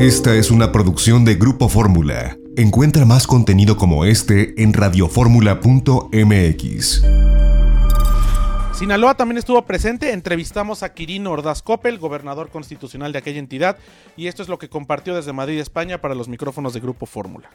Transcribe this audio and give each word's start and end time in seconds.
Esta 0.00 0.34
es 0.34 0.50
una 0.50 0.72
producción 0.72 1.24
de 1.26 1.34
Grupo 1.34 1.68
Fórmula. 1.68 2.38
Encuentra 2.56 3.04
más 3.04 3.26
contenido 3.26 3.76
como 3.76 4.06
este 4.06 4.54
en 4.62 4.72
radioformula.mx. 4.72 7.02
Sinaloa 8.72 9.14
también 9.14 9.36
estuvo 9.36 9.60
presente, 9.66 10.14
entrevistamos 10.14 10.82
a 10.82 10.94
Quirino 10.94 11.32
Ordaz 11.32 11.60
Coppel, 11.60 11.98
gobernador 11.98 12.48
constitucional 12.48 13.12
de 13.12 13.18
aquella 13.18 13.40
entidad, 13.40 13.76
y 14.16 14.28
esto 14.28 14.42
es 14.42 14.48
lo 14.48 14.58
que 14.58 14.70
compartió 14.70 15.14
desde 15.14 15.34
Madrid, 15.34 15.58
España, 15.58 16.00
para 16.00 16.14
los 16.14 16.28
micrófonos 16.28 16.72
de 16.72 16.80
Grupo 16.80 17.04
Fórmula. 17.04 17.50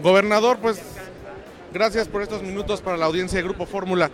Gobernador, 0.00 0.58
pues 0.62 0.80
gracias 1.74 2.06
por 2.06 2.22
estos 2.22 2.44
minutos 2.44 2.80
para 2.80 2.96
la 2.96 3.06
audiencia 3.06 3.38
de 3.38 3.42
Grupo 3.42 3.66
Fórmula. 3.66 4.12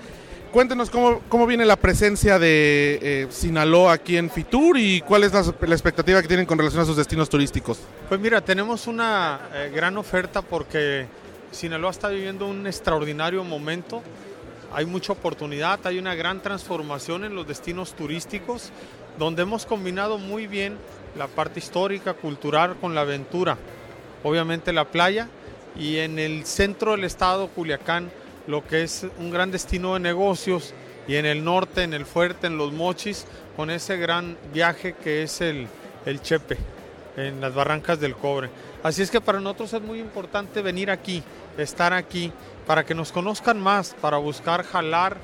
Cuéntenos 0.54 0.88
cómo, 0.88 1.20
cómo 1.28 1.48
viene 1.48 1.64
la 1.64 1.74
presencia 1.74 2.38
de 2.38 3.00
eh, 3.02 3.26
Sinaloa 3.28 3.94
aquí 3.94 4.16
en 4.16 4.30
Fitur 4.30 4.78
y 4.78 5.00
cuál 5.00 5.24
es 5.24 5.32
la, 5.32 5.40
expectativa 5.40 6.22
que 6.22 6.28
tienen 6.28 6.46
con 6.46 6.56
relación 6.56 6.80
a 6.80 6.86
sus 6.86 6.96
destinos 6.96 7.28
turísticos. 7.28 7.80
Pues 8.08 8.20
mira, 8.20 8.40
tenemos 8.40 8.86
una 8.86 9.48
eh, 9.52 9.72
gran 9.74 9.96
oferta 9.96 10.42
porque 10.42 11.06
Sinaloa 11.50 11.90
está 11.90 12.06
viviendo 12.06 12.46
un 12.46 12.68
extraordinario 12.68 13.42
momento 13.42 14.00
hay 14.72 14.86
mucha 14.86 15.12
oportunidad, 15.12 15.84
hay 15.88 15.98
una 15.98 16.14
gran 16.14 16.40
transformación 16.40 17.24
en 17.24 17.34
los 17.34 17.48
destinos 17.48 17.94
turísticos, 17.94 18.70
donde 19.18 19.42
hemos 19.42 19.66
combinado 19.66 20.18
muy 20.18 20.46
bien 20.46 20.76
la 21.18 21.26
parte 21.26 21.58
histórica, 21.58 22.14
cultural 22.14 22.76
con 22.80 22.94
la 22.94 23.00
aventura. 23.00 23.58
Obviamente 24.22 24.72
la 24.72 24.84
playa 24.84 25.26
y 25.76 25.96
en 25.96 26.20
el 26.20 26.46
centro 26.46 26.92
del 26.92 27.02
estado, 27.02 27.48
Culiacán, 27.48 28.08
lo 28.46 28.66
que 28.66 28.82
es 28.82 29.06
un 29.18 29.30
gran 29.30 29.50
destino 29.50 29.94
de 29.94 30.00
negocios 30.00 30.74
y 31.06 31.16
en 31.16 31.26
el 31.26 31.44
norte, 31.44 31.82
en 31.82 31.94
el 31.94 32.06
fuerte, 32.06 32.46
en 32.46 32.56
los 32.56 32.72
mochis, 32.72 33.26
con 33.56 33.70
ese 33.70 33.96
gran 33.96 34.36
viaje 34.52 34.94
que 34.94 35.22
es 35.22 35.40
el, 35.40 35.68
el 36.06 36.20
Chepe, 36.22 36.56
en 37.16 37.40
las 37.40 37.54
barrancas 37.54 38.00
del 38.00 38.16
cobre. 38.16 38.50
Así 38.82 39.02
es 39.02 39.10
que 39.10 39.20
para 39.20 39.40
nosotros 39.40 39.72
es 39.72 39.82
muy 39.82 40.00
importante 40.00 40.62
venir 40.62 40.90
aquí, 40.90 41.22
estar 41.56 41.92
aquí 41.92 42.32
para 42.66 42.84
que 42.84 42.94
nos 42.94 43.12
conozcan 43.12 43.60
más, 43.60 43.94
para 44.00 44.16
buscar 44.16 44.64
jalar 44.64 45.16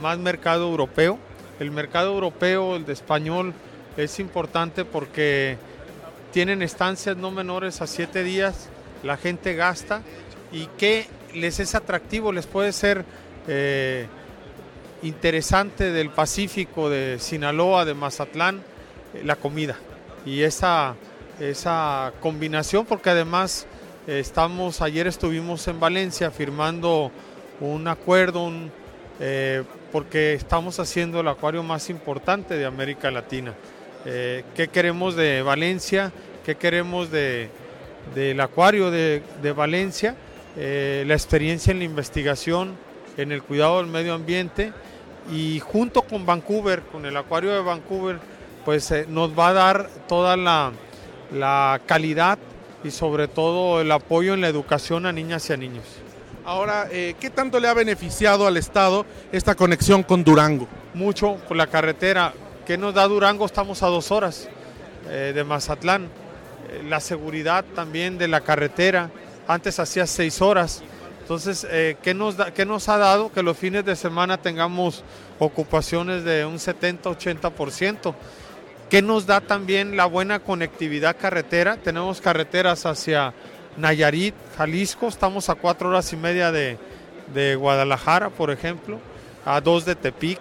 más 0.00 0.18
mercado 0.18 0.68
europeo. 0.68 1.18
El 1.60 1.70
mercado 1.70 2.12
europeo, 2.12 2.76
el 2.76 2.86
de 2.86 2.92
español, 2.92 3.52
es 3.96 4.20
importante 4.20 4.84
porque 4.84 5.58
tienen 6.32 6.62
estancias 6.62 7.16
no 7.16 7.30
menores 7.30 7.80
a 7.80 7.86
siete 7.86 8.22
días, 8.22 8.68
la 9.02 9.16
gente 9.16 9.54
gasta 9.54 10.02
y 10.52 10.66
que 10.78 11.06
les 11.34 11.60
es 11.60 11.74
atractivo, 11.74 12.32
les 12.32 12.46
puede 12.46 12.72
ser 12.72 13.04
eh, 13.46 14.06
interesante 15.02 15.92
del 15.92 16.10
Pacífico, 16.10 16.90
de 16.90 17.18
Sinaloa, 17.18 17.84
de 17.84 17.94
Mazatlán, 17.94 18.62
eh, 19.14 19.22
la 19.24 19.36
comida. 19.36 19.76
Y 20.26 20.42
esa, 20.42 20.94
esa 21.40 22.12
combinación, 22.20 22.84
porque 22.84 23.10
además 23.10 23.66
Estamos, 24.08 24.80
ayer 24.80 25.06
estuvimos 25.06 25.68
en 25.68 25.78
Valencia 25.78 26.30
firmando 26.30 27.12
un 27.60 27.86
acuerdo 27.88 28.50
eh, 29.20 29.62
porque 29.92 30.32
estamos 30.32 30.80
haciendo 30.80 31.20
el 31.20 31.28
acuario 31.28 31.62
más 31.62 31.90
importante 31.90 32.54
de 32.54 32.64
América 32.64 33.10
Latina. 33.10 33.52
Eh, 34.06 34.44
¿Qué 34.56 34.68
queremos 34.68 35.14
de 35.14 35.42
Valencia? 35.42 36.10
¿Qué 36.42 36.54
queremos 36.54 37.10
de, 37.10 37.50
del 38.14 38.40
acuario 38.40 38.90
de, 38.90 39.20
Valencia? 39.54 40.16
Eh, 40.56 41.04
la 41.06 41.14
experiencia 41.14 41.70
en 41.70 41.78
la 41.78 41.84
investigación, 41.84 42.76
en 43.16 43.32
el 43.32 43.42
cuidado 43.42 43.78
del 43.78 43.86
medio 43.86 44.14
ambiente 44.14 44.72
y 45.32 45.60
junto 45.60 46.02
con 46.02 46.24
Vancouver, 46.24 46.82
con 46.82 47.04
el 47.06 47.16
acuario 47.16 47.52
de 47.52 47.60
Vancouver, 47.60 48.18
pues 48.64 48.92
nos 49.08 49.38
va 49.38 49.48
a 49.48 49.52
dar 49.52 49.90
toda 50.08 50.36
la, 50.36 50.72
la 51.32 51.80
calidad 51.86 52.38
y 52.84 52.90
sobre 52.90 53.28
todo 53.28 53.80
el 53.80 53.90
apoyo 53.92 54.34
en 54.34 54.40
la 54.40 54.48
educación 54.48 55.06
a 55.06 55.12
niñas 55.12 55.48
y 55.50 55.52
a 55.52 55.56
niños. 55.56 55.84
Ahora, 56.44 56.88
eh, 56.90 57.14
¿qué 57.20 57.28
tanto 57.28 57.60
le 57.60 57.68
ha 57.68 57.74
beneficiado 57.74 58.46
al 58.46 58.56
Estado 58.56 59.04
esta 59.32 59.54
conexión 59.54 60.02
con 60.02 60.24
Durango? 60.24 60.66
Mucho 60.94 61.36
por 61.46 61.56
la 61.58 61.66
carretera. 61.66 62.32
¿Qué 62.66 62.78
nos 62.78 62.94
da 62.94 63.06
Durango? 63.06 63.44
Estamos 63.44 63.82
a 63.82 63.88
dos 63.88 64.10
horas 64.10 64.48
eh, 65.10 65.32
de 65.34 65.44
Mazatlán. 65.44 66.04
Eh, 66.04 66.82
la 66.88 67.00
seguridad 67.00 67.66
también 67.74 68.16
de 68.16 68.28
la 68.28 68.40
carretera. 68.40 69.10
Antes 69.48 69.80
hacía 69.80 70.06
seis 70.06 70.40
horas. 70.40 70.82
Entonces, 71.22 71.66
¿qué, 72.02 72.14
nos 72.14 72.36
da, 72.36 72.54
¿qué 72.54 72.64
nos 72.64 72.88
ha 72.88 72.96
dado? 72.96 73.32
Que 73.32 73.42
los 73.42 73.56
fines 73.56 73.84
de 73.84 73.96
semana 73.96 74.40
tengamos 74.40 75.02
ocupaciones 75.40 76.22
de 76.24 76.46
un 76.46 76.56
70-80%. 76.56 78.14
¿Qué 78.88 79.02
nos 79.02 79.26
da 79.26 79.42
también 79.42 79.96
la 79.96 80.06
buena 80.06 80.38
conectividad 80.38 81.16
carretera? 81.20 81.76
Tenemos 81.76 82.22
carreteras 82.22 82.86
hacia 82.86 83.34
Nayarit, 83.76 84.34
Jalisco, 84.56 85.08
estamos 85.08 85.50
a 85.50 85.54
cuatro 85.54 85.90
horas 85.90 86.12
y 86.12 86.16
media 86.16 86.50
de, 86.50 86.78
Guadalajara, 87.56 88.30
por 88.30 88.50
ejemplo, 88.50 88.98
a 89.44 89.60
dos 89.60 89.84
de 89.84 89.94
Tepic, 89.94 90.40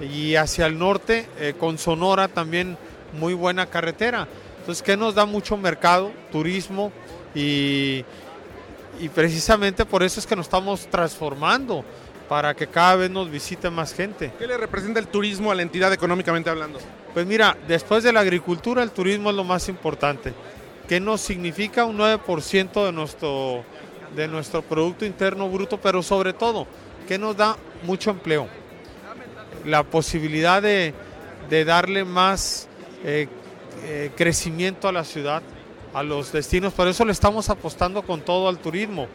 y 0.00 0.34
hacia 0.34 0.66
el 0.66 0.78
norte, 0.78 1.28
eh, 1.38 1.54
con 1.58 1.78
Sonora 1.78 2.26
también 2.26 2.76
muy 3.12 3.34
buena 3.34 3.66
carretera. 3.66 4.26
Entonces, 4.58 4.82
¿qué 4.82 4.96
nos 4.96 5.14
da 5.14 5.24
mucho 5.24 5.56
mercado, 5.56 6.10
turismo 6.32 6.90
y, 7.34 8.04
y 9.00 9.08
precisamente 9.08 9.84
por 9.84 10.02
eso 10.02 10.20
es 10.20 10.26
que 10.26 10.36
nos 10.36 10.46
estamos 10.46 10.86
transformando 10.86 11.84
para 12.28 12.54
que 12.54 12.66
cada 12.66 12.96
vez 12.96 13.10
nos 13.10 13.30
visite 13.30 13.70
más 13.70 13.94
gente. 13.94 14.32
¿Qué 14.38 14.46
le 14.46 14.56
representa 14.56 14.98
el 14.98 15.06
turismo 15.06 15.50
a 15.50 15.54
la 15.54 15.62
entidad 15.62 15.92
económicamente 15.92 16.50
hablando? 16.50 16.78
Pues 17.14 17.26
mira, 17.26 17.56
después 17.68 18.02
de 18.02 18.12
la 18.12 18.20
agricultura 18.20 18.82
el 18.82 18.90
turismo 18.90 19.30
es 19.30 19.36
lo 19.36 19.44
más 19.44 19.68
importante. 19.68 20.34
¿Qué 20.88 21.00
nos 21.00 21.20
significa 21.20 21.84
un 21.84 21.98
9% 21.98 22.84
de 22.84 22.92
nuestro, 22.92 23.64
de 24.14 24.28
nuestro 24.28 24.62
Producto 24.62 25.04
Interno 25.04 25.48
Bruto? 25.48 25.80
Pero 25.80 26.02
sobre 26.02 26.32
todo, 26.32 26.66
¿qué 27.08 27.18
nos 27.18 27.36
da 27.36 27.56
mucho 27.82 28.10
empleo? 28.10 28.48
La 29.64 29.82
posibilidad 29.82 30.62
de, 30.62 30.94
darle 31.64 32.04
más 32.04 32.68
eh, 33.04 33.28
eh, 33.84 34.10
crecimiento 34.16 34.88
a 34.88 34.92
la 34.92 35.04
ciudad, 35.04 35.42
a 35.94 36.02
los 36.02 36.32
destinos. 36.32 36.72
Por 36.72 36.88
eso 36.88 37.04
le 37.04 37.12
estamos 37.12 37.50
apostando 37.50 38.02
con 38.02 38.20
todo 38.20 38.48
al 38.48 38.58
turismo, 38.58 39.06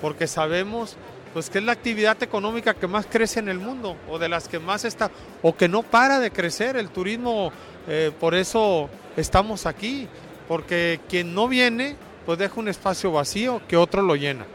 porque 0.00 0.26
sabemos 0.26 0.96
pues 1.32 1.50
que 1.50 1.58
es 1.58 1.64
la 1.64 1.72
actividad 1.72 2.22
económica 2.22 2.74
que 2.74 2.86
más 2.86 3.06
crece 3.06 3.38
en 3.40 3.48
el 3.48 3.58
mundo 3.58 3.96
o 4.08 4.18
de 4.18 4.28
las 4.28 4.48
que 4.48 4.58
más 4.58 4.84
está 4.84 5.10
o 5.42 5.54
que 5.56 5.68
no 5.68 5.82
para 5.82 6.20
de 6.20 6.30
crecer. 6.30 6.76
El 6.76 6.88
turismo 6.88 7.52
eh, 7.86 8.12
por 8.18 8.34
eso 8.34 8.88
estamos 9.16 9.66
aquí 9.66 10.08
porque 10.46 11.00
quien 11.08 11.34
no 11.34 11.48
viene 11.48 11.96
pues 12.24 12.38
deja 12.38 12.60
un 12.60 12.68
espacio 12.68 13.12
vacío 13.12 13.62
que 13.68 13.76
otro 13.76 14.02
lo 14.02 14.16
llena. 14.16 14.46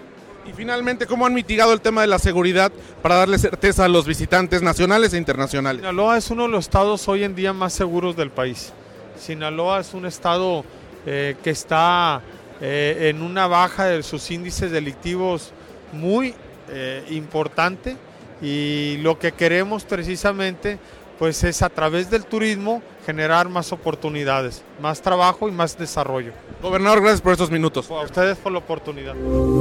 Y 0.46 0.52
finalmente 0.52 1.08
cómo 1.08 1.26
han 1.26 1.34
mitigado 1.34 1.74
el 1.74 1.80
tema 1.80 2.02
de 2.02 2.08
la 2.08 2.20
seguridad 2.20 2.72
para 3.02 3.16
darle 3.16 3.38
certeza 3.38 3.86
a 3.86 3.88
los 3.88 4.06
visitantes 4.06 4.62
nacionales 4.62 5.14
e 5.14 5.18
internacionales 5.18 5.82
Sinaloa 5.82 6.18
es 6.18 6.30
uno 6.32 6.44
de 6.44 6.50
los 6.50 6.66
estados 6.66 7.08
hoy 7.08 7.24
en 7.24 7.34
día 7.34 7.54
más 7.54 7.74
seguros 7.74 8.16
del 8.16 8.30
país. 8.30 8.74
Sinaloa 9.18 9.80
es 9.80 9.94
un 9.94 10.06
estado 10.06 10.66
eh, 11.06 11.36
que 11.44 11.50
está 11.50 12.22
eh, 12.62 13.10
en 13.10 13.22
una 13.22 13.48
baja 13.48 13.86
de 13.86 14.04
sus 14.04 14.30
índices 14.32 14.72
delictivos 14.72 15.52
muy 15.92 16.34
eh, 16.70 17.04
importante 17.10 17.98
y 18.42 18.98
lo 19.02 19.20
que 19.20 19.32
queremos 19.32 19.84
precisamente 19.84 20.80
pues 21.20 21.44
es 21.44 21.62
a 21.62 21.70
través 21.70 22.10
del 22.10 22.26
turismo 22.26 22.82
generar 23.06 23.50
más 23.50 23.72
oportunidades, 23.72 24.64
más 24.82 25.02
trabajo 25.02 25.48
y 25.48 25.52
más 25.52 25.78
desarrollo. 25.78 26.32
Gobernador, 26.62 27.02
gracias 27.02 27.22
por 27.22 27.34
estos 27.34 27.52
minutos. 27.52 27.90
A 27.92 28.02
ustedes 28.02 28.38
por 28.38 28.52
la 28.52 28.60
oportunidad. 28.60 29.16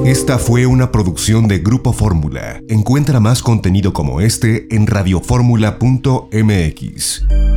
Esta 0.06 0.38
fue 0.38 0.66
una 0.66 0.92
producción 0.92 1.48
de 1.48 1.58
Grupo 1.58 1.92
Fórmula. 1.92 2.60
Encuentra 2.68 3.20
más 3.20 3.42
contenido 3.42 3.92
como 3.92 4.20
este 4.20 4.74
en 4.74 4.86
radioformula.mx. 4.86 7.51